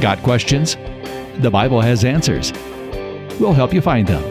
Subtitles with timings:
[0.00, 0.76] Got questions?
[1.40, 2.54] The Bible has answers.
[3.38, 4.22] We'll help you find them.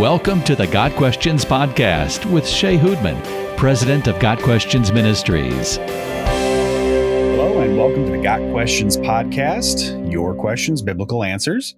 [0.00, 5.78] Welcome to the Got Questions Podcast with Shea Houdmann, President of Got Questions Ministries.
[7.54, 11.76] And welcome to the Got Questions Podcast, your questions, biblical answers.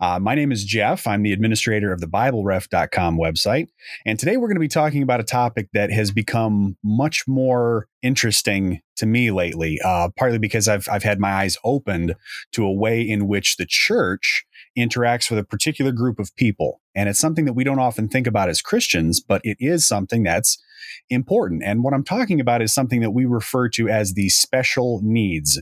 [0.00, 1.06] Uh, my name is Jeff.
[1.06, 3.66] I'm the administrator of the BibleRef.com website.
[4.06, 7.88] And today we're going to be talking about a topic that has become much more
[8.02, 12.14] interesting to me lately, uh, partly because I've, I've had my eyes opened
[12.52, 14.46] to a way in which the church
[14.78, 16.80] interacts with a particular group of people.
[16.94, 20.22] And it's something that we don't often think about as Christians, but it is something
[20.22, 20.58] that's
[21.10, 21.62] important.
[21.64, 25.60] And what I'm talking about is something that we refer to as the special needs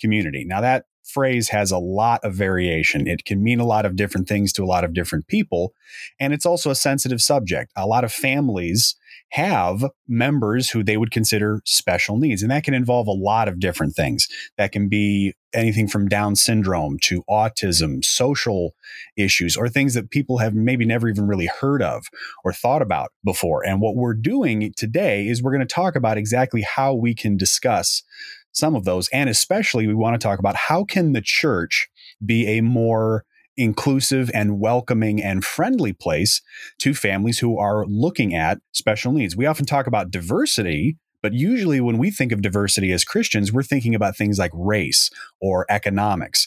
[0.00, 0.44] community.
[0.46, 3.06] Now, that phrase has a lot of variation.
[3.06, 5.72] It can mean a lot of different things to a lot of different people.
[6.18, 7.72] And it's also a sensitive subject.
[7.76, 8.96] A lot of families
[9.30, 12.42] have members who they would consider special needs.
[12.42, 14.28] And that can involve a lot of different things.
[14.56, 18.74] That can be anything from Down syndrome to autism, social
[19.16, 22.06] issues, or things that people have maybe never even really heard of
[22.44, 23.66] or thought about before.
[23.66, 27.36] And what we're doing today is we're going to talk about exactly how we can
[27.36, 28.02] discuss
[28.56, 29.08] some of those.
[29.10, 31.88] And especially, we want to talk about how can the church
[32.24, 33.24] be a more
[33.56, 36.42] inclusive and welcoming and friendly place
[36.78, 39.36] to families who are looking at special needs.
[39.36, 43.62] We often talk about diversity, but usually when we think of diversity as Christians, we're
[43.62, 46.46] thinking about things like race or economics.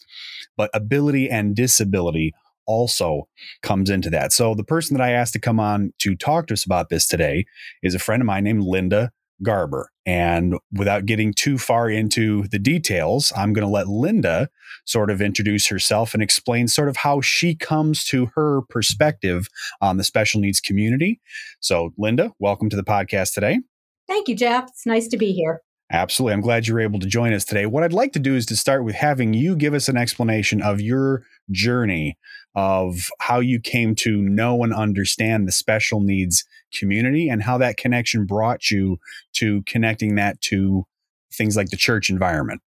[0.58, 2.34] But ability and disability
[2.66, 3.28] also
[3.64, 4.32] comes into that.
[4.32, 7.08] So the person that I asked to come on to talk to us about this
[7.08, 7.46] today
[7.82, 9.12] is a friend of mine named Linda
[9.44, 9.92] Garber.
[10.06, 14.50] And without getting too far into the details, I'm going to let Linda
[14.86, 19.48] sort of introduce herself and explain sort of how she comes to her perspective
[19.82, 21.22] on the special needs community.
[21.60, 23.60] So, Linda, welcome to the podcast today.
[24.08, 24.70] Thank you, Jeff.
[24.70, 25.62] It's nice to be here.
[25.92, 26.34] Absolutely.
[26.34, 27.66] I'm glad you're able to join us today.
[27.66, 30.62] What I'd like to do is to start with having you give us an explanation
[30.62, 32.18] of your journey
[32.56, 36.46] of how you came to know and understand the special needs
[36.78, 38.98] community and how that connection brought you
[39.34, 40.86] to connecting that to
[41.34, 42.62] things like the church environment.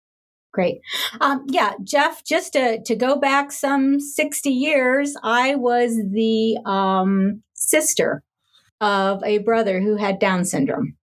[0.53, 0.81] Great.
[1.21, 7.43] Um, yeah, Jeff, just to, to go back some 60 years, I was the um,
[7.55, 8.23] sister
[8.81, 10.97] of a brother who had Down syndrome.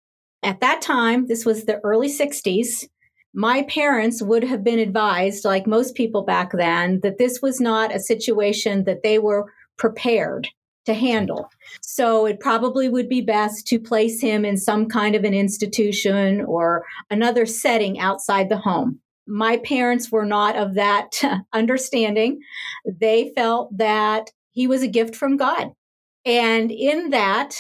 [0.46, 2.86] At that time, this was the early 60s,
[3.34, 7.94] my parents would have been advised, like most people back then, that this was not
[7.94, 10.48] a situation that they were prepared
[10.86, 11.50] to handle.
[11.82, 16.42] So it probably would be best to place him in some kind of an institution
[16.46, 19.00] or another setting outside the home.
[19.28, 21.20] My parents were not of that
[21.54, 22.40] understanding.
[22.86, 25.72] They felt that he was a gift from God.
[26.24, 27.56] And in that,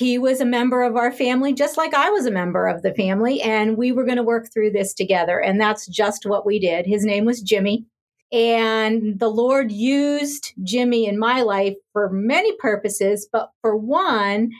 [0.00, 2.94] he was a member of our family, just like I was a member of the
[2.94, 5.38] family, and we were going to work through this together.
[5.38, 6.86] And that's just what we did.
[6.86, 7.84] His name was Jimmy.
[8.32, 14.52] And the Lord used Jimmy in my life for many purposes, but for one,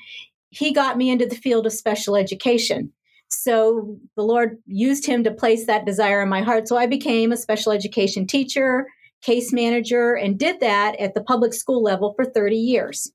[0.50, 2.92] he got me into the field of special education.
[3.28, 6.68] So the Lord used him to place that desire in my heart.
[6.68, 8.86] So I became a special education teacher,
[9.22, 13.10] case manager, and did that at the public school level for 30 years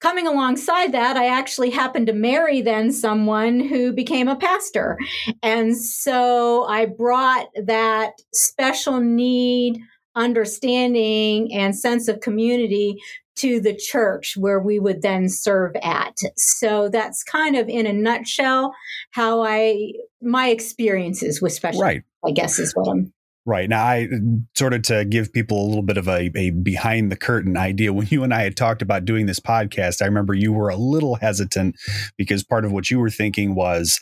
[0.00, 4.98] coming alongside that, I actually happened to marry then someone who became a pastor.
[5.42, 9.80] And so I brought that special need,
[10.14, 12.98] understanding, and sense of community
[13.36, 16.16] to the church where we would then serve at.
[16.36, 18.74] So that's kind of in a nutshell
[19.10, 19.92] how I
[20.22, 22.02] my experiences with special right.
[22.24, 23.12] I guess is what I'm
[23.48, 23.68] Right.
[23.68, 24.08] Now, I
[24.56, 27.92] sort of to give people a little bit of a, a behind the curtain idea.
[27.92, 30.76] When you and I had talked about doing this podcast, I remember you were a
[30.76, 31.76] little hesitant
[32.18, 34.00] because part of what you were thinking was,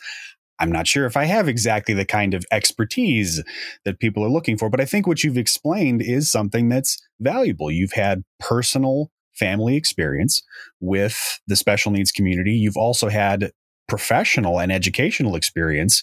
[0.57, 3.43] I'm not sure if I have exactly the kind of expertise
[3.83, 4.69] that people are looking for.
[4.69, 7.69] But I think what you've explained is something that's valuable.
[7.69, 10.41] You've had personal family experience
[10.79, 12.53] with the special needs community.
[12.53, 13.51] You've also had
[13.87, 16.01] professional and educational experience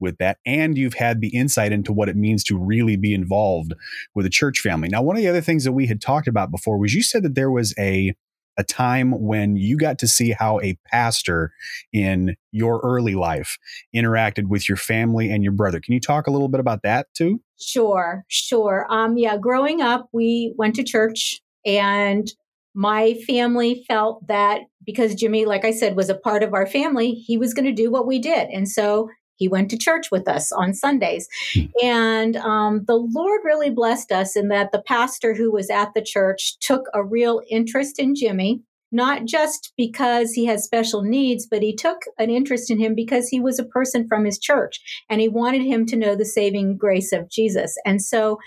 [0.00, 3.74] with that and you've had the insight into what it means to really be involved
[4.14, 4.88] with a church family.
[4.88, 7.22] Now one of the other things that we had talked about before was you said
[7.22, 8.14] that there was a
[8.56, 11.52] a time when you got to see how a pastor
[11.92, 13.58] in your early life
[13.94, 15.80] interacted with your family and your brother.
[15.80, 17.40] Can you talk a little bit about that too?
[17.60, 18.86] Sure sure.
[18.90, 22.32] Um yeah growing up we went to church and
[22.74, 27.12] my family felt that because Jimmy, like I said, was a part of our family,
[27.12, 28.48] he was going to do what we did.
[28.50, 31.28] And so he went to church with us on Sundays.
[31.54, 31.64] Hmm.
[31.82, 36.02] And um, the Lord really blessed us in that the pastor who was at the
[36.02, 38.62] church took a real interest in Jimmy,
[38.92, 43.28] not just because he had special needs, but he took an interest in him because
[43.28, 44.80] he was a person from his church
[45.10, 47.76] and he wanted him to know the saving grace of Jesus.
[47.84, 48.38] And so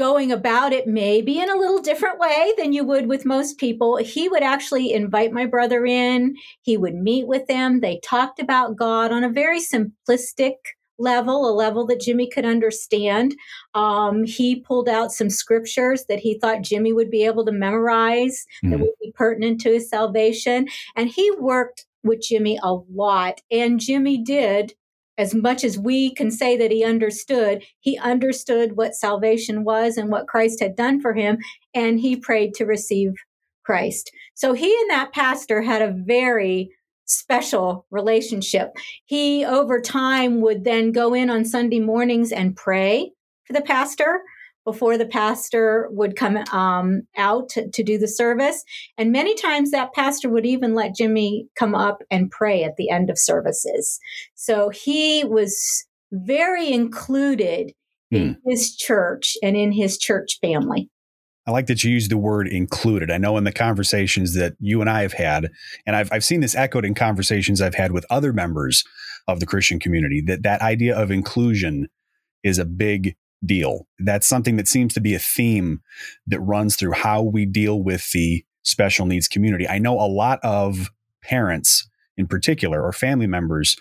[0.00, 3.98] going about it maybe in a little different way than you would with most people.
[3.98, 7.80] He would actually invite my brother in, he would meet with them.
[7.80, 10.54] They talked about God on a very simplistic
[10.98, 13.34] level, a level that Jimmy could understand.
[13.74, 18.46] Um, he pulled out some scriptures that he thought Jimmy would be able to memorize
[18.64, 18.70] mm.
[18.70, 18.82] that hmm.
[18.84, 20.66] would be pertinent to his salvation.
[20.96, 23.42] And he worked with Jimmy a lot.
[23.50, 24.72] And Jimmy did
[25.20, 30.10] as much as we can say that he understood, he understood what salvation was and
[30.10, 31.36] what Christ had done for him,
[31.74, 33.12] and he prayed to receive
[33.62, 34.10] Christ.
[34.34, 36.70] So he and that pastor had a very
[37.04, 38.70] special relationship.
[39.04, 43.12] He, over time, would then go in on Sunday mornings and pray
[43.44, 44.22] for the pastor
[44.64, 48.62] before the pastor would come um, out to, to, do the service.
[48.98, 52.90] And many times that pastor would even let Jimmy come up and pray at the
[52.90, 53.98] end of services.
[54.34, 57.72] So he was very included
[58.10, 58.50] in hmm.
[58.50, 60.90] his church and in his church family.
[61.46, 63.10] I like that you use the word included.
[63.10, 65.50] I know in the conversations that you and I have had,
[65.86, 68.84] and I've, I've seen this echoed in conversations I've had with other members
[69.26, 71.88] of the Christian community, that that idea of inclusion
[72.44, 73.86] is a big deal.
[73.98, 75.80] That's something that seems to be a theme
[76.26, 79.68] that runs through how we deal with the special needs community.
[79.68, 80.90] I know a lot of
[81.22, 83.76] parents in particular or family members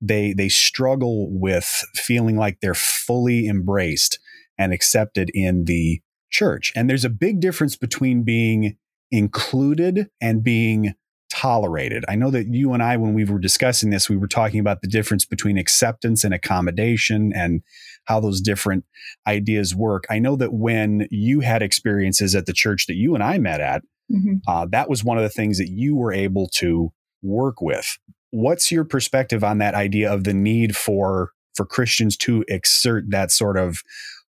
[0.00, 4.18] they they struggle with feeling like they're fully embraced
[4.56, 6.00] and accepted in the
[6.30, 6.72] church.
[6.76, 8.76] And there's a big difference between being
[9.10, 10.94] included and being
[11.30, 12.04] tolerated.
[12.08, 14.80] I know that you and I, when we were discussing this, we were talking about
[14.80, 17.62] the difference between acceptance and accommodation and
[18.04, 18.84] how those different
[19.26, 20.04] ideas work.
[20.08, 23.60] I know that when you had experiences at the church that you and I met
[23.60, 24.36] at, mm-hmm.
[24.46, 26.92] uh, that was one of the things that you were able to
[27.22, 27.98] work with.
[28.30, 33.32] What's your perspective on that idea of the need for for Christians to exert that
[33.32, 33.82] sort of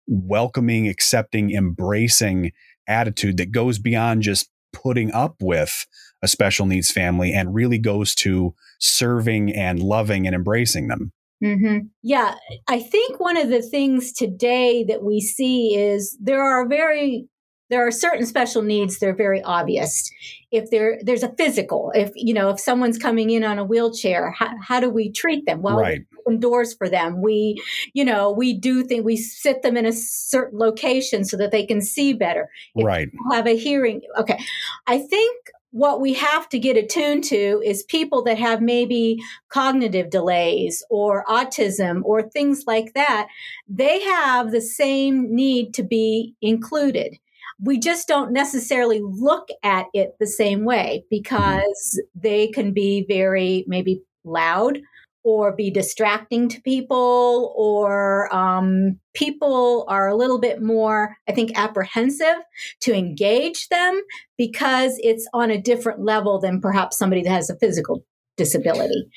[0.07, 2.52] welcoming, accepting, embracing
[2.88, 5.86] attitude that goes beyond just putting up with
[6.21, 11.12] a special needs family and really goes to serving and loving and embracing them.
[11.44, 11.88] Mm-hmm.
[12.04, 12.36] Yeah,
[12.68, 17.30] I think one of the things today that we see is there are very
[17.69, 20.10] there are certain special needs that are very obvious.
[20.51, 24.31] If there there's a physical, if you know if someone's coming in on a wheelchair,
[24.31, 25.62] how, how do we treat them?
[25.62, 26.00] Well, right.
[26.00, 27.21] we open doors for them.
[27.21, 27.62] We
[27.94, 31.66] you know we do think we sit them in a certain location so that they
[31.66, 32.50] can see better.
[32.75, 33.07] If right.
[33.31, 34.01] Have a hearing.
[34.18, 34.39] Okay,
[34.88, 35.38] I think
[35.71, 39.19] what we have to get attuned to is people that have maybe
[39.50, 43.27] cognitive delays or autism or things like that.
[43.68, 47.18] They have the same need to be included.
[47.62, 51.07] We just don't necessarily look at it the same way mm-hmm.
[51.10, 54.80] because they can be very maybe loud
[55.24, 61.51] or be distracting to people, or um, people are a little bit more, I think,
[61.57, 62.38] apprehensive
[62.81, 64.01] to engage them
[64.38, 68.04] because it's on a different level than perhaps somebody that has a physical
[68.38, 69.10] disability.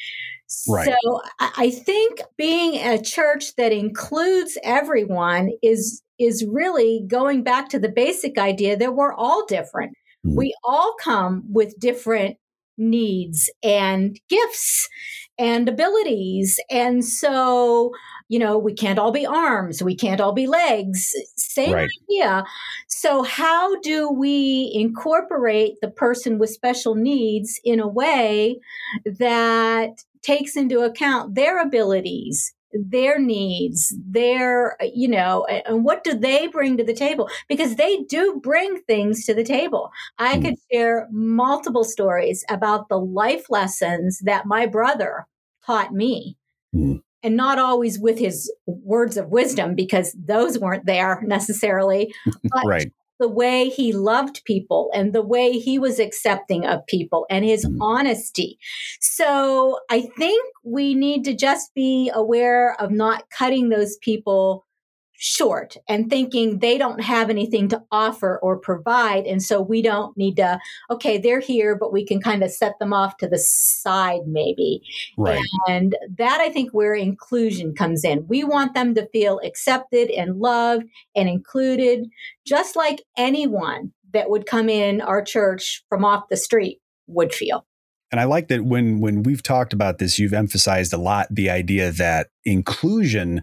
[0.69, 0.87] Right.
[0.87, 7.79] So I think being a church that includes everyone is is really going back to
[7.79, 9.93] the basic idea that we're all different.
[10.27, 10.37] Mm.
[10.37, 12.37] We all come with different
[12.79, 14.89] needs and gifts
[15.43, 16.61] and abilities.
[16.71, 17.91] And so,
[18.29, 21.13] you know, we can't all be arms, we can't all be legs.
[21.37, 21.91] Same right.
[22.09, 22.45] idea.
[22.87, 28.61] So, how do we incorporate the person with special needs in a way
[29.05, 29.91] that
[30.23, 36.77] takes into account their abilities, their needs, their, you know, and what do they bring
[36.77, 37.29] to the table?
[37.49, 39.91] Because they do bring things to the table.
[40.21, 40.45] I mm.
[40.45, 45.27] could share multiple stories about the life lessons that my brother
[45.67, 46.37] taught me.
[46.75, 47.03] Mm.
[47.25, 52.13] And not always with his words of wisdom, because those weren't there necessarily.
[52.43, 52.93] But right
[53.23, 57.65] the way he loved people and the way he was accepting of people and his
[57.65, 57.79] mm.
[57.81, 58.59] honesty.
[59.01, 64.67] So I think we need to just be aware of not cutting those people
[65.25, 69.25] short and thinking they don't have anything to offer or provide.
[69.25, 70.59] And so we don't need to,
[70.91, 74.83] okay, they're here, but we can kind of set them off to the side maybe.
[75.17, 75.41] Right.
[75.69, 78.27] And that I think where inclusion comes in.
[78.27, 82.09] We want them to feel accepted and loved and included,
[82.45, 87.65] just like anyone that would come in our church from off the street would feel.
[88.11, 91.49] And I like that when when we've talked about this, you've emphasized a lot the
[91.49, 93.43] idea that inclusion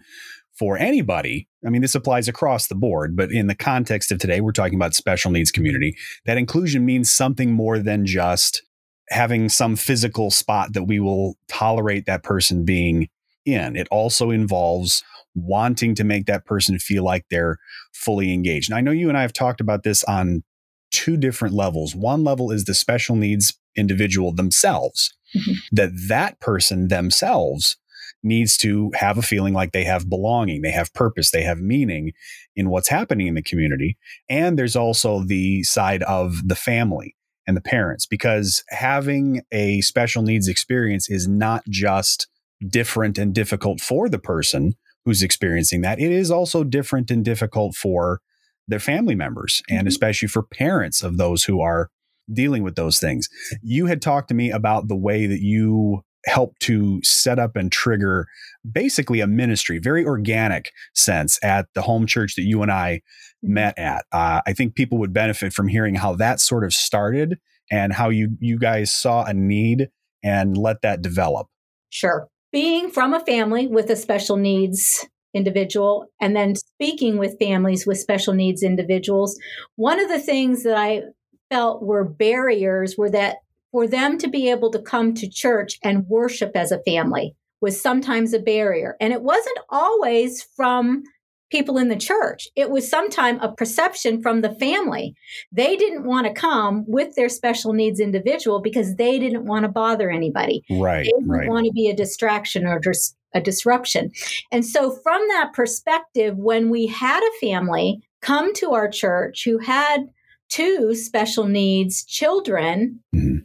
[0.57, 1.48] for anybody.
[1.65, 4.75] I mean, this applies across the board, but in the context of today, we're talking
[4.75, 5.95] about special needs community.
[6.25, 8.61] That inclusion means something more than just
[9.09, 13.09] having some physical spot that we will tolerate that person being
[13.45, 13.75] in.
[13.75, 15.03] It also involves
[15.35, 17.57] wanting to make that person feel like they're
[17.93, 18.69] fully engaged.
[18.69, 20.43] And I know you and I have talked about this on
[20.91, 21.95] two different levels.
[21.95, 25.53] One level is the special needs individual themselves, mm-hmm.
[25.71, 27.77] that that person themselves
[28.21, 32.11] needs to have a feeling like they have belonging, they have purpose, they have meaning
[32.55, 33.97] in what's happening in the community.
[34.29, 37.15] And there's also the side of the family
[37.47, 42.27] and the parents, because having a special needs experience is not just
[42.67, 44.73] different and difficult for the person
[45.05, 48.19] who's experiencing that, it is also different and difficult for
[48.67, 49.87] their family members and mm-hmm.
[49.87, 51.89] especially for parents of those who are
[52.31, 53.27] dealing with those things.
[53.63, 57.71] You had talked to me about the way that you help to set up and
[57.71, 58.27] trigger
[58.69, 63.01] basically a ministry, very organic sense at the home church that you and I
[63.43, 63.53] mm-hmm.
[63.53, 64.05] met at.
[64.11, 67.39] Uh, I think people would benefit from hearing how that sort of started
[67.71, 69.89] and how you you guys saw a need
[70.23, 71.47] and let that develop.
[71.89, 72.27] Sure.
[72.51, 77.99] Being from a family with a special needs individual and then speaking with families with
[77.99, 79.37] special needs individuals,
[79.75, 81.03] one of the things that I
[81.51, 83.37] felt were barriers were that
[83.71, 87.79] for them to be able to come to church and worship as a family was
[87.79, 88.95] sometimes a barrier.
[88.99, 91.03] And it wasn't always from
[91.51, 92.47] people in the church.
[92.55, 95.15] It was sometimes a perception from the family.
[95.51, 99.69] They didn't want to come with their special needs individual because they didn't want to
[99.69, 100.63] bother anybody.
[100.69, 101.05] Right.
[101.05, 101.49] They didn't right.
[101.49, 104.11] want to be a distraction or just a disruption.
[104.51, 109.57] And so from that perspective, when we had a family come to our church who
[109.59, 110.07] had
[110.49, 113.39] two special needs children, mm-hmm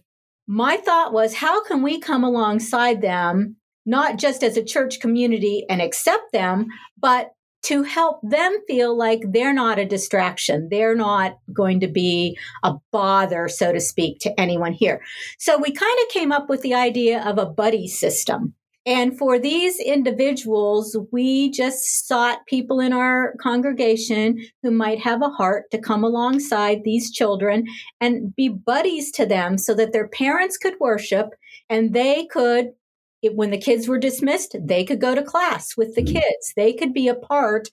[0.46, 5.64] my thought was, how can we come alongside them, not just as a church community
[5.68, 6.66] and accept them,
[6.98, 7.32] but
[7.64, 10.68] to help them feel like they're not a distraction.
[10.70, 15.00] They're not going to be a bother, so to speak, to anyone here.
[15.38, 18.52] So we kind of came up with the idea of a buddy system.
[18.86, 25.30] And for these individuals, we just sought people in our congregation who might have a
[25.30, 27.66] heart to come alongside these children
[28.00, 31.30] and be buddies to them so that their parents could worship
[31.70, 32.72] and they could,
[33.32, 36.16] when the kids were dismissed, they could go to class with the mm-hmm.
[36.16, 36.52] kids.
[36.54, 37.68] They could be a part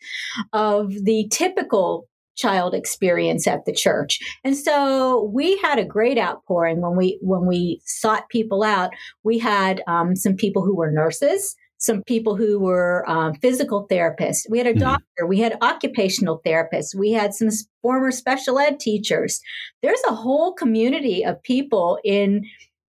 [0.54, 4.20] of the typical child experience at the church.
[4.44, 8.92] And so we had a great outpouring when we when we sought people out.
[9.24, 14.46] We had um, some people who were nurses, some people who were um, physical therapists.
[14.50, 14.80] We had a mm-hmm.
[14.80, 15.26] doctor.
[15.28, 16.96] We had occupational therapists.
[16.96, 17.50] We had some
[17.82, 19.42] former special ed teachers.
[19.82, 22.46] There's a whole community of people in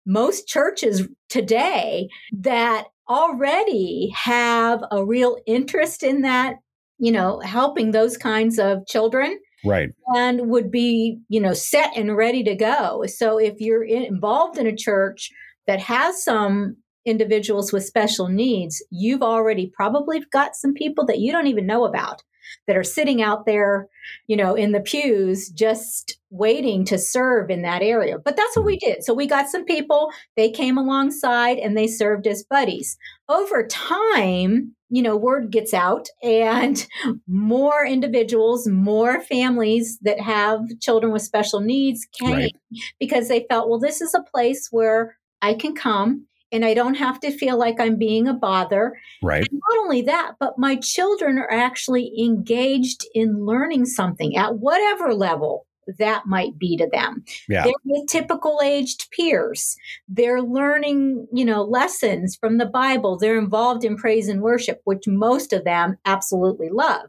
[0.06, 6.56] most churches today that already have a real interest in that
[6.98, 9.38] you know, helping those kinds of children.
[9.64, 9.88] Right.
[10.14, 13.04] And would be, you know, set and ready to go.
[13.06, 15.30] So if you're in, involved in a church
[15.66, 21.32] that has some individuals with special needs, you've already probably got some people that you
[21.32, 22.22] don't even know about
[22.66, 23.88] that are sitting out there,
[24.26, 28.18] you know, in the pews just waiting to serve in that area.
[28.18, 28.92] But that's what we mm-hmm.
[28.92, 29.04] did.
[29.04, 32.96] So we got some people, they came alongside and they served as buddies.
[33.28, 36.86] Over time, you know, word gets out and
[37.26, 42.56] more individuals, more families that have children with special needs came right.
[42.98, 46.94] because they felt, well, this is a place where I can come and I don't
[46.94, 48.98] have to feel like I'm being a bother.
[49.22, 49.46] Right.
[49.50, 55.14] And not only that, but my children are actually engaged in learning something at whatever
[55.14, 55.66] level
[55.98, 57.24] that might be to them.
[57.48, 57.64] Yeah.
[57.64, 59.76] They're with typical aged peers.
[60.08, 63.18] They're learning, you know, lessons from the Bible.
[63.18, 67.08] They're involved in praise and worship, which most of them absolutely love.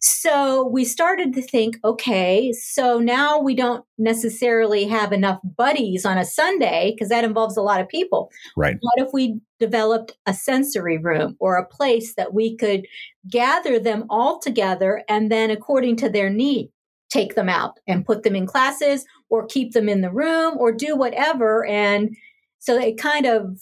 [0.00, 6.18] So we started to think, okay, so now we don't necessarily have enough buddies on
[6.18, 8.30] a Sunday because that involves a lot of people.
[8.56, 8.76] Right.
[8.80, 12.86] What if we developed a sensory room or a place that we could
[13.30, 16.70] gather them all together and then according to their need
[17.14, 20.72] take them out and put them in classes or keep them in the room or
[20.72, 21.64] do whatever.
[21.66, 22.16] And
[22.58, 23.60] so it kind of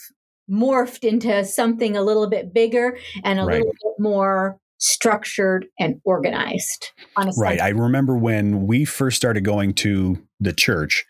[0.51, 3.59] morphed into something a little bit bigger and a right.
[3.59, 6.91] little bit more structured and organized.
[7.17, 7.43] Honestly.
[7.43, 7.61] Right.
[7.61, 11.05] I remember when we first started going to the church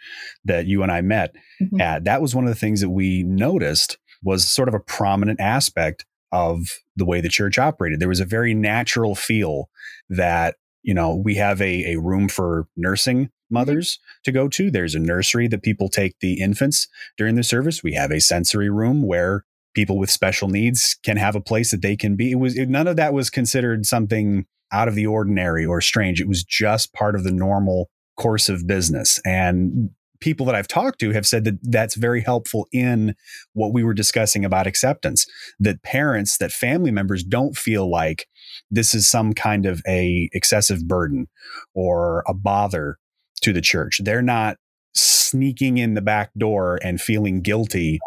[0.45, 1.81] that you and I met mm-hmm.
[1.81, 5.41] at, that was one of the things that we noticed was sort of a prominent
[5.41, 6.59] aspect of
[6.97, 8.01] the way the church operated.
[8.01, 9.69] There was a very natural feel
[10.09, 13.55] that you know, we have a, a room for nursing mm-hmm.
[13.55, 14.71] mothers to go to.
[14.71, 17.83] There's a nursery that people take the infants during the service.
[17.83, 21.83] We have a sensory room where people with special needs can have a place that
[21.83, 22.33] they can be.
[22.33, 26.21] It was it, none of that was considered something out of the ordinary or strange.
[26.21, 29.21] It was just part of the normal course of business.
[29.25, 33.15] And people that I've talked to have said that that's very helpful in
[33.55, 35.27] what we were discussing about acceptance.
[35.59, 38.27] That parents, that family members don't feel like
[38.73, 41.29] this is some kind of a excessive burden
[41.75, 42.99] or a bother
[43.43, 44.01] to the church.
[44.03, 44.57] They're not
[44.95, 47.99] sneaking in the back door and feeling guilty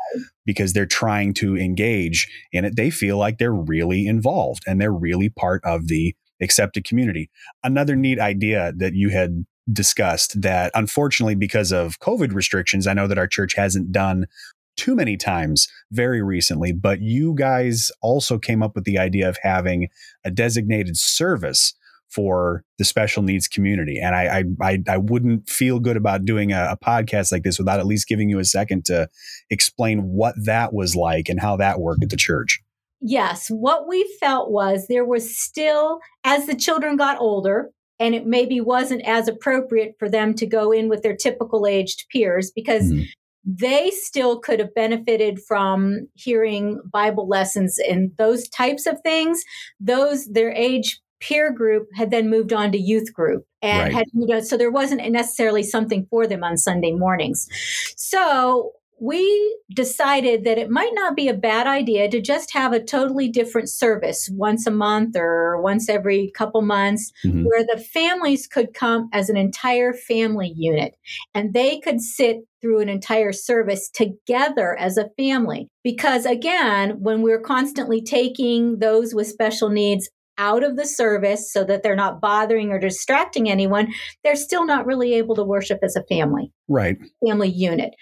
[0.46, 2.76] because they're trying to engage in it.
[2.76, 7.30] They feel like they're really involved and they're really part of the accepted community.
[7.64, 13.08] Another neat idea that you had discussed that unfortunately because of COVID restrictions, I know
[13.08, 14.28] that our church hasn't done
[14.76, 19.38] too many times very recently, but you guys also came up with the idea of
[19.42, 19.90] having
[20.24, 21.74] a designated service
[22.10, 24.00] for the special needs community.
[24.00, 27.80] And I, I, I, wouldn't feel good about doing a, a, podcast like this without
[27.80, 29.10] at least giving you a second to
[29.50, 32.62] explain what that was like and how that worked at the church.
[33.02, 33.50] Yes.
[33.50, 38.62] What we felt was there was still, as the children got older, and it maybe
[38.62, 43.04] wasn't as appropriate for them to go in with their typical aged peers because mm-hmm.
[43.46, 49.44] They still could have benefited from hearing Bible lessons and those types of things.
[49.80, 53.94] Those, their age peer group had then moved on to youth group and right.
[53.94, 57.48] had you know so there wasn't necessarily something for them on sunday mornings
[57.96, 62.84] so we decided that it might not be a bad idea to just have a
[62.84, 67.44] totally different service once a month or once every couple months mm-hmm.
[67.44, 70.96] where the families could come as an entire family unit
[71.34, 75.70] and they could sit through an entire service together as a family.
[75.84, 81.64] Because again, when we're constantly taking those with special needs out of the service so
[81.64, 83.92] that they're not bothering or distracting anyone,
[84.24, 86.52] they're still not really able to worship as a family.
[86.68, 86.98] Right.
[87.26, 87.94] Family unit.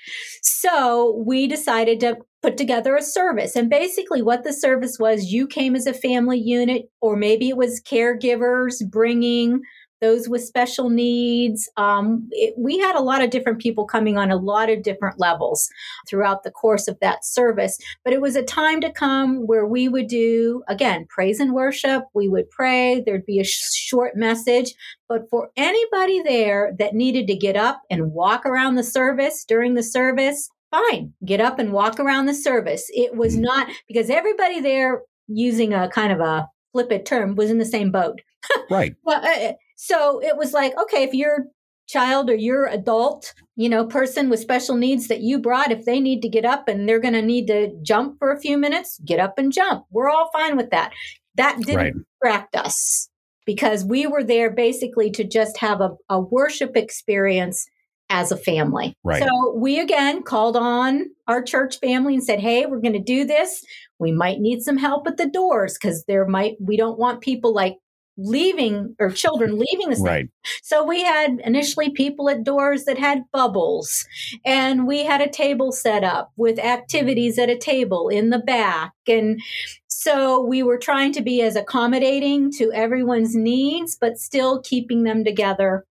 [0.42, 3.56] So we decided to put together a service.
[3.56, 7.58] And basically, what the service was you came as a family unit, or maybe it
[7.58, 9.62] was caregivers bringing
[10.04, 11.70] those with special needs.
[11.78, 15.20] Um, it, we had a lot of different people coming on a lot of different
[15.20, 15.70] levels
[16.08, 17.80] throughout the course of that service.
[18.04, 22.04] But it was a time to come where we would do, again, praise and worship.
[22.14, 23.02] We would pray.
[23.06, 24.74] There'd be a sh- short message.
[25.08, 29.76] But for anybody there that needed to get up and walk around the service during
[29.76, 32.86] the service, fine, get up and walk around the service.
[32.90, 37.60] It was not because everybody there, using a kind of a flippant term, was in
[37.60, 38.20] the same boat.
[38.70, 38.94] Right.
[39.04, 41.48] well, uh, so it was like, okay, if your
[41.90, 46.00] child or your adult, you know, person with special needs that you brought, if they
[46.00, 48.98] need to get up and they're going to need to jump for a few minutes,
[49.04, 49.84] get up and jump.
[49.92, 50.94] We're all fine with that.
[51.36, 51.94] That didn't right.
[52.22, 53.10] distract us
[53.46, 57.68] because we were there basically to just have a, a worship experience
[58.10, 58.96] as a family.
[59.04, 59.22] Right.
[59.22, 63.26] So we again called on our church family and said, "Hey, we're going to do
[63.26, 63.66] this.
[64.00, 67.54] We might need some help at the doors because there might we don't want people
[67.54, 67.76] like
[68.18, 70.06] leaving or children leaving the state.
[70.06, 70.30] Right.
[70.62, 74.06] So we had initially people at doors that had bubbles
[74.46, 78.94] and we had a table set up with activities at a table in the back
[79.08, 79.40] and
[79.88, 85.24] so we were trying to be as accommodating to everyone's needs but still keeping them
[85.24, 85.86] together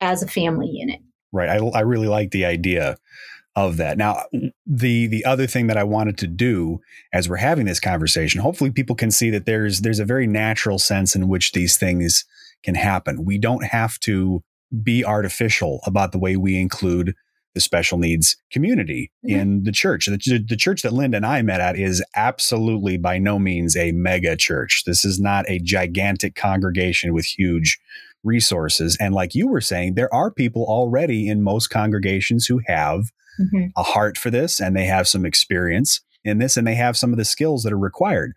[0.00, 1.00] as a family unit.
[1.32, 1.48] Right.
[1.48, 2.96] I I really like the idea
[3.56, 3.98] of that.
[3.98, 4.24] Now,
[4.66, 6.80] the the other thing that I wanted to do
[7.12, 10.78] as we're having this conversation, hopefully people can see that there's there's a very natural
[10.78, 12.24] sense in which these things
[12.62, 13.24] can happen.
[13.24, 14.42] We don't have to
[14.82, 17.14] be artificial about the way we include
[17.54, 19.40] the special needs community mm-hmm.
[19.40, 20.06] in the church.
[20.06, 23.90] The, the, church that Linda and I met at is absolutely by no means a
[23.90, 24.84] mega church.
[24.86, 27.80] This is not a gigantic congregation with huge
[28.22, 28.96] resources.
[29.00, 33.66] And like you were saying, there are people already in most congregations who have mm-hmm.
[33.76, 37.12] a heart for this and they have some experience in this and they have some
[37.12, 38.32] of the skills that are required.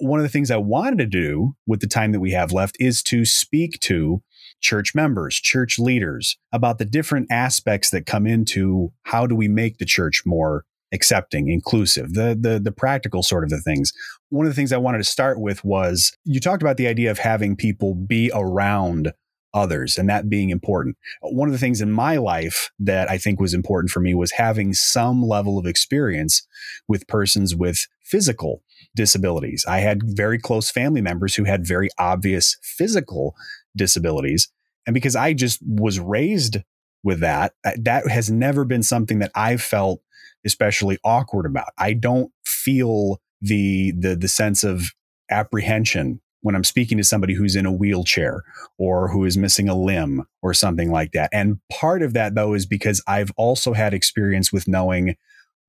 [0.00, 2.76] One of the things I wanted to do with the time that we have left
[2.80, 4.22] is to speak to
[4.60, 9.78] church members, church leaders about the different aspects that come into how do we make
[9.78, 13.92] the church more accepting, inclusive, the the the practical sort of the things.
[14.30, 17.10] One of the things I wanted to start with was you talked about the idea
[17.10, 19.12] of having people be around
[19.54, 20.96] others and that being important.
[21.22, 24.32] One of the things in my life that I think was important for me was
[24.32, 26.46] having some level of experience
[26.88, 28.62] with persons with physical
[28.94, 29.64] disabilities.
[29.66, 33.34] I had very close family members who had very obvious physical
[33.74, 34.48] disabilities.
[34.86, 36.58] And because I just was raised
[37.02, 40.00] with that, uh, that has never been something that I've felt
[40.44, 41.72] especially awkward about.
[41.78, 44.92] I don't feel the the the sense of
[45.30, 48.44] apprehension when I'm speaking to somebody who's in a wheelchair
[48.78, 51.28] or who is missing a limb or something like that.
[51.32, 55.16] And part of that, though, is because I've also had experience with knowing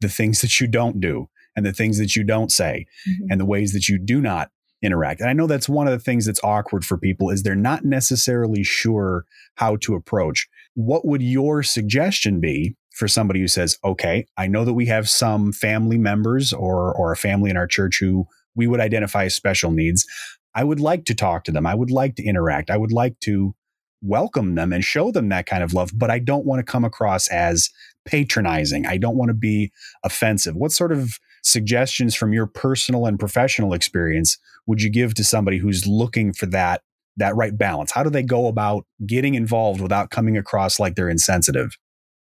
[0.01, 3.25] the things that you don't do and the things that you don't say mm-hmm.
[3.31, 4.51] and the ways that you do not
[4.83, 5.19] interact.
[5.19, 7.83] And I know that's one of the things that's awkward for people is they're not
[7.83, 10.47] necessarily sure how to approach.
[10.75, 15.09] What would your suggestion be for somebody who says, "Okay, I know that we have
[15.09, 19.35] some family members or or a family in our church who we would identify as
[19.35, 20.05] special needs.
[20.57, 21.67] I would like to talk to them.
[21.67, 22.71] I would like to interact.
[22.71, 23.53] I would like to
[24.01, 26.83] welcome them and show them that kind of love, but I don't want to come
[26.83, 27.69] across as
[28.05, 28.87] patronizing.
[28.87, 29.71] I don't want to be
[30.03, 30.55] offensive.
[30.55, 35.59] What sort of suggestions from your personal and professional experience would you give to somebody
[35.59, 36.81] who's looking for that
[37.17, 37.91] that right balance?
[37.91, 41.77] How do they go about getting involved without coming across like they're insensitive?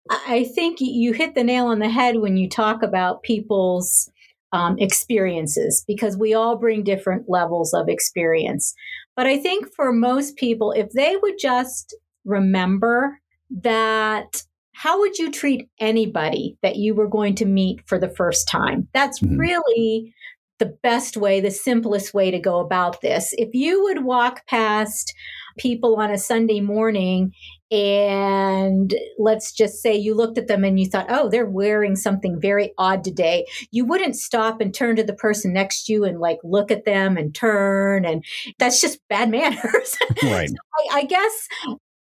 [0.10, 4.10] I think you hit the nail on the head when you talk about people's
[4.54, 8.74] um, experiences because we all bring different levels of experience.
[9.16, 13.20] But I think for most people, if they would just remember
[13.62, 14.44] that
[14.76, 18.88] how would you treat anybody that you were going to meet for the first time?
[18.94, 19.38] That's mm-hmm.
[19.38, 20.14] really
[20.60, 23.34] the best way, the simplest way to go about this.
[23.38, 25.14] If you would walk past
[25.58, 27.34] people on a Sunday morning
[27.72, 32.40] and let's just say you looked at them and you thought, oh, they're wearing something
[32.40, 36.20] very odd today, you wouldn't stop and turn to the person next to you and
[36.20, 38.06] like look at them and turn.
[38.06, 38.24] And
[38.60, 39.98] that's just bad manners.
[40.22, 40.50] Right.
[40.50, 40.56] so
[40.92, 41.48] I, I guess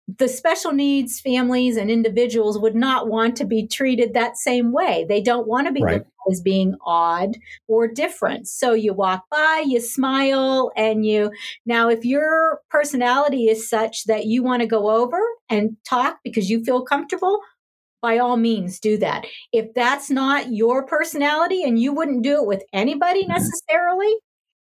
[0.07, 5.07] the special needs families and individuals would not want to be treated that same way.
[5.09, 6.03] They don't want to be right.
[6.31, 7.37] as being odd
[7.69, 8.47] or different.
[8.47, 11.31] So you walk by, you smile, and you.
[11.65, 16.51] Now, if your personality is such that you want to go over and talk because
[16.51, 17.41] you feel comfortable,
[18.03, 19.25] by all means do that.
[19.51, 23.33] If that's not your personality and you wouldn't do it with anybody mm-hmm.
[23.33, 24.15] necessarily,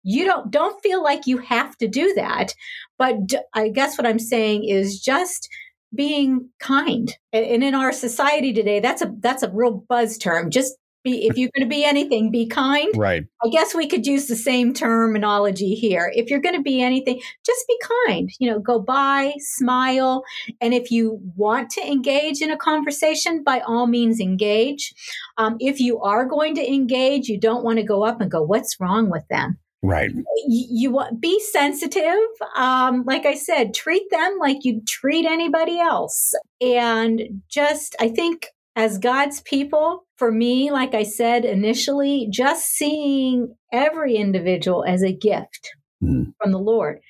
[0.04, 2.54] you don't don't feel like you have to do that
[2.98, 3.16] but
[3.54, 5.48] i guess what i'm saying is just
[5.94, 7.16] being kind.
[7.32, 10.50] And in our society today that's a that's a real buzz term.
[10.50, 12.88] Just be if you're going to be anything be kind.
[12.96, 13.24] Right.
[13.44, 16.10] I guess we could use the same terminology here.
[16.14, 18.30] If you're going to be anything just be kind.
[18.38, 20.24] You know go by smile
[20.60, 24.94] and if you want to engage in a conversation by all means engage.
[25.36, 28.42] Um, if you are going to engage you don't want to go up and go
[28.42, 30.10] what's wrong with them Right.
[30.46, 32.26] You, you be sensitive.
[32.56, 36.32] Um, like I said, treat them like you treat anybody else.
[36.62, 43.54] And just, I think as God's people, for me, like I said initially, just seeing
[43.74, 45.70] every individual as a gift
[46.02, 46.32] mm.
[46.40, 47.00] from the Lord,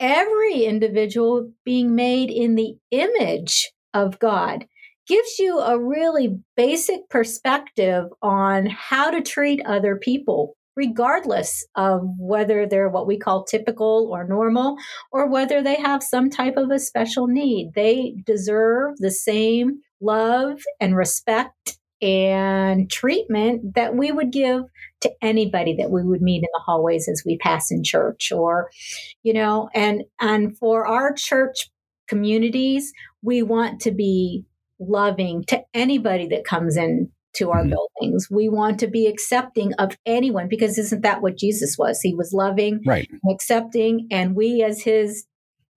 [0.00, 4.66] every individual being made in the image of God
[5.06, 12.66] gives you a really basic perspective on how to treat other people regardless of whether
[12.66, 14.76] they're what we call typical or normal
[15.10, 17.72] or whether they have some type of a special need.
[17.74, 24.64] They deserve the same love and respect and treatment that we would give
[25.00, 28.70] to anybody that we would meet in the hallways as we pass in church or
[29.22, 31.70] you know and and for our church
[32.06, 34.44] communities we want to be
[34.78, 37.74] loving to anybody that comes in to our mm-hmm.
[37.98, 38.28] buildings.
[38.30, 42.00] We want to be accepting of anyone because isn't that what Jesus was?
[42.00, 43.08] He was loving, right.
[43.30, 45.26] accepting, and we as his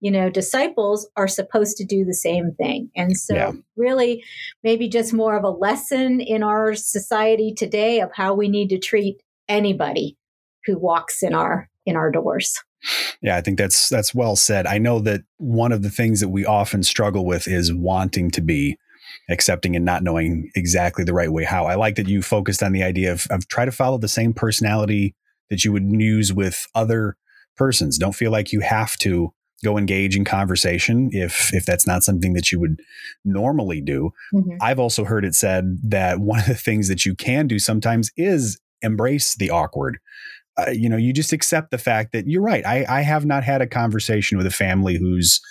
[0.02, 2.89] you know disciples are supposed to do the same thing.
[2.95, 3.52] And so yeah.
[3.76, 4.24] really
[4.63, 8.80] maybe just more of a lesson in our society today of how we need to
[8.80, 10.17] treat anybody
[10.65, 12.63] who walks in our in our doors.
[13.22, 14.65] Yeah, I think that's that's well said.
[14.65, 18.41] I know that one of the things that we often struggle with is wanting to
[18.41, 18.78] be
[19.29, 21.65] accepting and not knowing exactly the right way how.
[21.65, 24.33] I like that you focused on the idea of, of try to follow the same
[24.33, 25.15] personality
[25.49, 27.15] that you would use with other
[27.55, 27.97] persons.
[27.97, 32.33] Don't feel like you have to go engage in conversation if if that's not something
[32.33, 32.79] that you would
[33.25, 34.11] normally do.
[34.33, 34.57] Mm-hmm.
[34.61, 38.09] I've also heard it said that one of the things that you can do sometimes
[38.15, 39.99] is embrace the awkward.
[40.57, 42.65] Uh, you know, you just accept the fact that you're right.
[42.65, 45.41] I, I have not had a conversation with a family who's.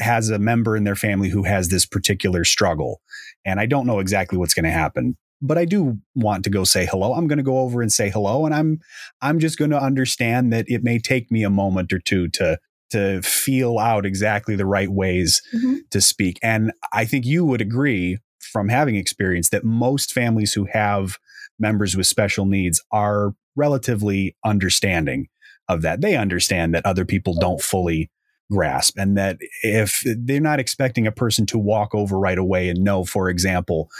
[0.00, 3.00] Has a member in their family who has this particular struggle.
[3.44, 6.64] And I don't know exactly what's going to happen, but I do want to go
[6.64, 7.14] say hello.
[7.14, 8.80] I'm going to go over and say hello and I'm
[9.20, 12.58] I'm just going to understand that it may take me a moment or two to
[12.90, 15.76] to feel out exactly the right ways mm-hmm.
[15.90, 16.38] to speak.
[16.42, 21.18] And I think you would agree from having experience that most families who have
[21.58, 25.28] members with special needs are relatively understanding
[25.68, 26.00] of that.
[26.00, 28.10] They understand that other people don't fully
[28.50, 32.84] grasp and that if they're not expecting a person to walk over right away and
[32.84, 33.90] know for example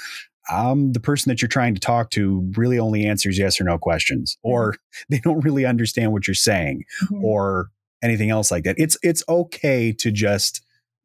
[0.53, 3.79] um, the person that you're trying to talk to really only answers yes or no
[3.79, 4.77] questions or
[5.09, 7.25] they don't really understand what you're saying mm-hmm.
[7.25, 7.71] or
[8.03, 10.63] anything else like that it's it's okay to just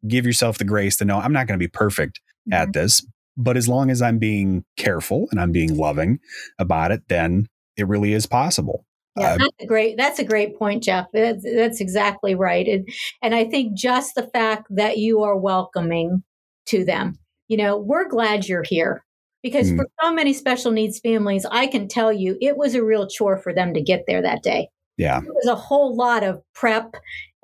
[0.08, 2.54] give yourself the grace to know i'm not going to be perfect mm-hmm.
[2.54, 3.06] at this
[3.38, 6.20] but as long as i'm being careful and i'm being loving
[6.60, 7.48] about it then
[7.78, 8.86] it really is possible
[9.18, 9.98] yeah, that's a great.
[9.98, 11.08] That's a great point, Jeff.
[11.14, 12.68] That's, that's exactly right.
[12.68, 12.88] And,
[13.22, 16.24] and I think just the fact that you are welcoming
[16.68, 17.18] to them.
[17.48, 19.04] You know, we're glad you're here
[19.42, 19.78] because mm.
[19.78, 23.38] for so many special needs families, I can tell you it was a real chore
[23.38, 24.70] for them to get there that day.
[24.98, 25.20] Yeah.
[25.22, 26.94] There was a whole lot of prep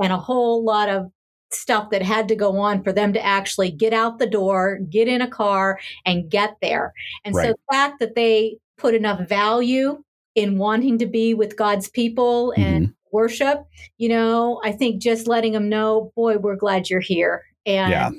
[0.02, 1.08] and a whole lot of
[1.52, 5.08] stuff that had to go on for them to actually get out the door, get
[5.08, 6.94] in a car, and get there.
[7.24, 7.48] And right.
[7.48, 10.04] so the fact that they put enough value
[10.36, 12.94] in wanting to be with God's people and mm-hmm.
[13.12, 13.66] worship,
[13.98, 17.44] you know, I think just letting them know, boy, we're glad you're here.
[17.66, 18.10] And, yeah.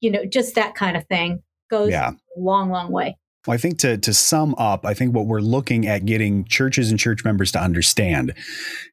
[0.00, 2.10] you know, just that kind of thing goes yeah.
[2.10, 3.16] a long, long way.
[3.46, 6.90] Well, I think to to sum up, I think what we're looking at getting churches
[6.90, 8.34] and church members to understand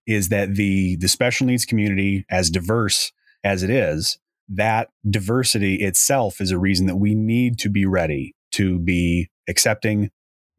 [0.06, 3.12] is that the the special needs community, as diverse
[3.44, 8.36] as it is, that diversity itself is a reason that we need to be ready
[8.54, 10.12] to be accepting,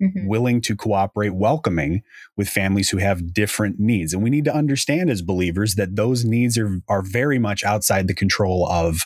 [0.03, 0.27] mm-hmm.
[0.27, 2.03] willing to cooperate, welcoming
[2.37, 4.13] with families who have different needs.
[4.13, 8.09] And we need to understand as believers that those needs are are very much outside
[8.09, 9.01] the control of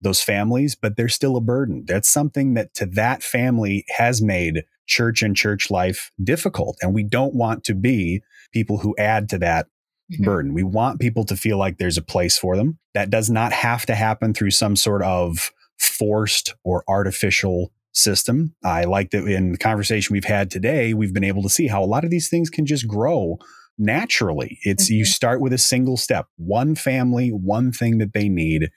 [0.00, 1.84] those families, but they're still a burden.
[1.86, 6.78] That's something that to that family has made church and church life difficult.
[6.80, 8.22] And we don't want to be
[8.52, 9.66] people who add to that
[10.10, 10.24] mm-hmm.
[10.24, 10.54] burden.
[10.54, 12.78] We want people to feel like there's a place for them.
[12.94, 18.54] That does not have to happen through some sort of forced or artificial system.
[18.64, 21.82] I like that in the conversation we've had today, we've been able to see how
[21.82, 23.38] a lot of these things can just grow
[23.78, 24.58] naturally.
[24.62, 24.94] It's mm-hmm.
[24.94, 28.70] you start with a single step, one family, one thing that they need.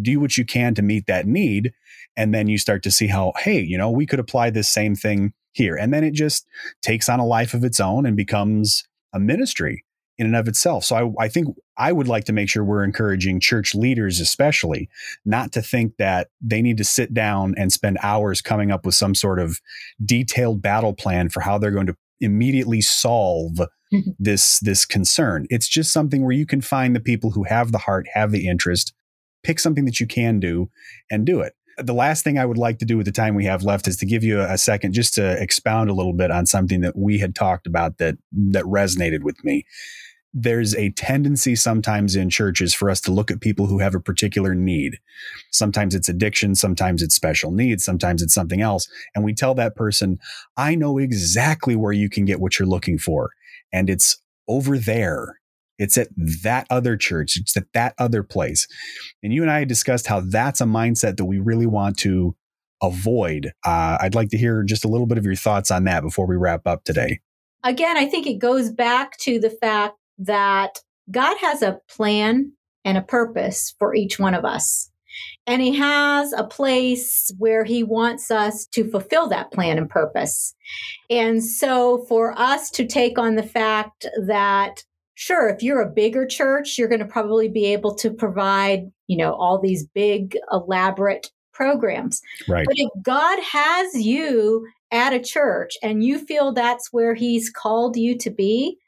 [0.00, 1.72] Do what you can to meet that need.
[2.16, 4.94] And then you start to see how, hey, you know, we could apply this same
[4.94, 5.76] thing here.
[5.76, 6.46] And then it just
[6.82, 9.84] takes on a life of its own and becomes a ministry
[10.18, 10.84] in and of itself.
[10.84, 14.88] So I, I think I would like to make sure we're encouraging church leaders, especially,
[15.24, 18.94] not to think that they need to sit down and spend hours coming up with
[18.94, 19.60] some sort of
[20.04, 23.54] detailed battle plan for how they're going to immediately solve
[23.92, 24.10] mm-hmm.
[24.18, 25.46] this this concern.
[25.50, 28.46] It's just something where you can find the people who have the heart, have the
[28.46, 28.94] interest,
[29.42, 30.70] pick something that you can do
[31.10, 31.54] and do it.
[31.78, 33.96] The last thing I would like to do with the time we have left is
[33.98, 37.18] to give you a, second just to expound a little bit on something that we
[37.18, 39.64] had talked about that that resonated with me
[40.34, 44.00] there's a tendency sometimes in churches for us to look at people who have a
[44.00, 44.98] particular need.
[45.52, 48.88] Sometimes it's addiction, sometimes it's special needs, sometimes it's something else.
[49.14, 50.18] And we tell that person,
[50.56, 53.30] I know exactly where you can get what you're looking for.
[53.72, 55.38] And it's over there.
[55.78, 56.08] It's at
[56.42, 57.36] that other church.
[57.36, 58.66] It's at that other place.
[59.22, 62.36] And you and I discussed how that's a mindset that we really want to
[62.82, 63.52] avoid.
[63.64, 66.26] Uh, I'd like to hear just a little bit of your thoughts on that before
[66.26, 67.20] we wrap up today.
[67.62, 72.52] Again, I think it goes back to the fact that God has a plan
[72.84, 74.90] and a purpose for each one of us.
[75.46, 80.54] And he has a place where he wants us to fulfill that plan and purpose.
[81.08, 84.82] And so for us to take on the fact that
[85.14, 89.16] sure if you're a bigger church you're going to probably be able to provide, you
[89.16, 92.20] know, all these big elaborate programs.
[92.48, 92.66] Right.
[92.66, 97.96] But if God has you at a church and you feel that's where he's called
[97.96, 98.78] you to be,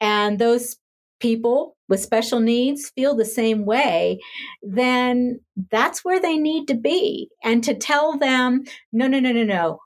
[0.00, 0.76] and those
[1.20, 4.20] people with special needs feel the same way,
[4.62, 7.28] then that's where they need to be.
[7.42, 9.78] And to tell them, no, no, no, no, no,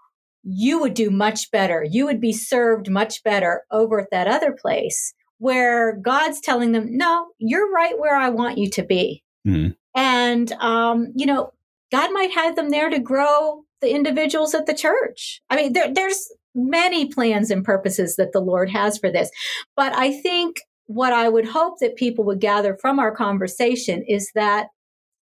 [0.42, 1.85] you would do much better.
[1.88, 6.96] You would be served much better over at that other place where God's telling them,
[6.96, 9.22] no, you're right where I want you to be.
[9.46, 9.72] Mm-hmm.
[9.94, 11.53] And, um, you know,
[11.90, 15.40] God might have them there to grow the individuals at the church.
[15.48, 19.31] I mean, there, there's many plans and purposes that the Lord has for this.
[19.77, 24.31] But I think what I would hope that people would gather from our conversation is
[24.35, 24.68] that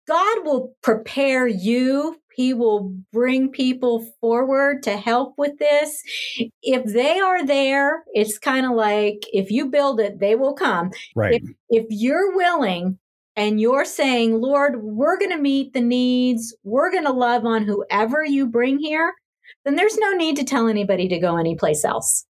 [0.09, 2.17] God will prepare you.
[2.37, 6.03] He will bring people forward to help with this.
[6.63, 10.91] If they are there, it's kind of like if you build it, they will come.
[11.15, 11.41] Right.
[11.43, 12.99] If, if you're willing
[13.37, 17.65] and you're saying, Lord, we're going to meet the needs, we're going to love on
[17.65, 19.15] whoever you bring here,
[19.65, 22.27] then there's no need to tell anybody to go anyplace else.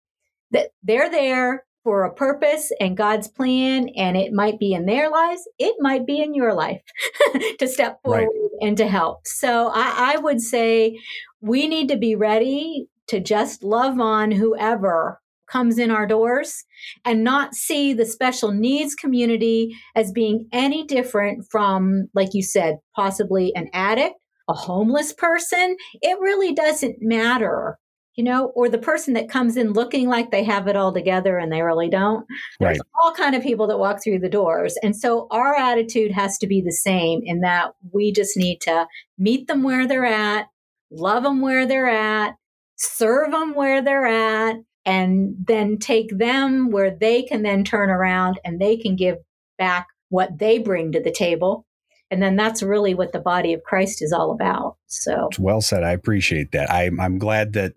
[0.52, 5.08] That they're there for a purpose and God's plan, and it might be in their
[5.08, 6.82] lives, it might be in your life
[7.60, 8.50] to step forward right.
[8.60, 9.24] and to help.
[9.24, 10.98] So I, I would say
[11.40, 16.64] we need to be ready to just love on whoever comes in our doors
[17.04, 22.78] and not see the special needs community as being any different from, like you said,
[22.96, 24.16] possibly an addict
[24.48, 27.78] a homeless person, it really doesn't matter,
[28.16, 31.36] you know, or the person that comes in looking like they have it all together
[31.36, 32.26] and they really don't.
[32.58, 32.86] There's right.
[33.02, 34.78] all kind of people that walk through the doors.
[34.82, 38.86] And so our attitude has to be the same in that we just need to
[39.18, 40.46] meet them where they're at,
[40.90, 42.36] love them where they're at,
[42.76, 48.40] serve them where they're at, and then take them where they can then turn around
[48.44, 49.18] and they can give
[49.58, 51.65] back what they bring to the table
[52.10, 54.76] and then that's really what the body of Christ is all about.
[54.86, 55.82] So it's well said.
[55.82, 56.70] I appreciate that.
[56.70, 57.74] I'm, I'm glad that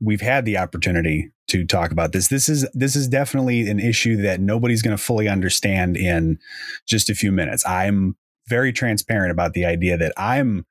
[0.00, 2.28] we've had the opportunity to talk about this.
[2.28, 6.38] This is this is definitely an issue that nobody's going to fully understand in
[6.86, 7.66] just a few minutes.
[7.66, 8.16] I'm
[8.48, 10.66] very transparent about the idea that I'm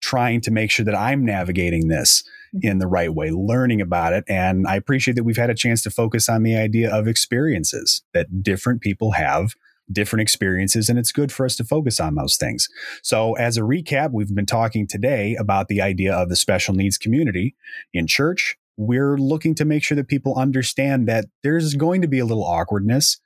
[0.00, 2.22] trying to make sure that I'm navigating this
[2.54, 2.68] mm-hmm.
[2.68, 4.24] in the right way, learning about it.
[4.28, 8.02] And I appreciate that we've had a chance to focus on the idea of experiences
[8.12, 9.54] that different people have
[9.92, 12.68] different experiences, and it's good for us to focus on those things.
[13.02, 16.98] So, as a recap, we've been talking today about the idea of the special needs
[16.98, 17.54] community
[17.92, 18.56] in church.
[18.76, 22.44] We're looking to make sure that people understand that there's going to be a little
[22.44, 23.20] awkwardness,